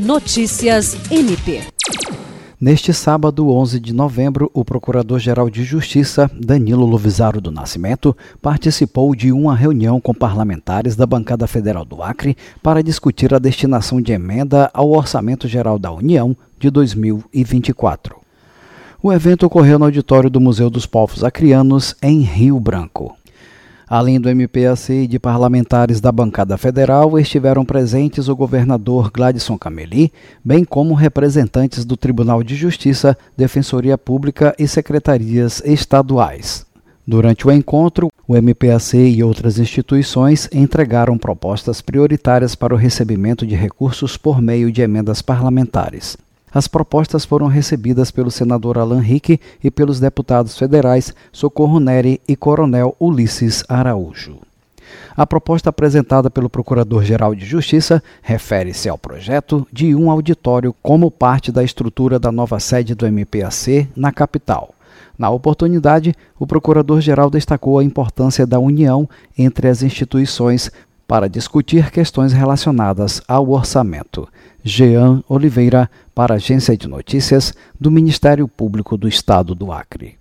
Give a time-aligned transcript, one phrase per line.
[0.00, 1.60] Notícias MP.
[2.58, 9.30] Neste sábado, 11 de novembro, o Procurador-Geral de Justiça, Danilo Luvisaro do Nascimento, participou de
[9.30, 14.70] uma reunião com parlamentares da Bancada Federal do Acre para discutir a destinação de emenda
[14.72, 18.16] ao Orçamento Geral da União de 2024.
[19.02, 23.19] O evento ocorreu no auditório do Museu dos Povos Acrianos, em Rio Branco.
[23.90, 30.12] Além do MPAC e de parlamentares da bancada federal, estiveram presentes o governador Gladson Cameli,
[30.44, 36.64] bem como representantes do Tribunal de Justiça, Defensoria Pública e secretarias estaduais.
[37.04, 43.56] Durante o encontro, o MPAC e outras instituições entregaram propostas prioritárias para o recebimento de
[43.56, 46.16] recursos por meio de emendas parlamentares.
[46.52, 52.34] As propostas foram recebidas pelo senador Alan Rick e pelos deputados federais Socorro Neri e
[52.34, 54.38] Coronel Ulisses Araújo.
[55.16, 61.52] A proposta apresentada pelo Procurador-Geral de Justiça refere-se ao projeto de um auditório como parte
[61.52, 64.74] da estrutura da nova sede do MPAC na capital.
[65.16, 70.70] Na oportunidade, o Procurador-Geral destacou a importância da união entre as instituições
[71.10, 74.28] para discutir questões relacionadas ao orçamento.
[74.62, 80.19] Jean Oliveira, para a Agência de Notícias do Ministério Público do Estado do Acre.